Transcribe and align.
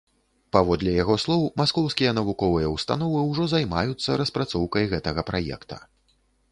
Паводле 0.55 0.93
яго 1.03 1.17
слоў, 1.23 1.43
маскоўскія 1.61 2.13
навуковыя 2.21 2.73
ўстановы 2.75 3.19
ўжо 3.29 3.43
займаюцца 3.55 4.19
распрацоўкай 4.25 4.93
гэтага 4.97 5.21
праекта. 5.31 5.75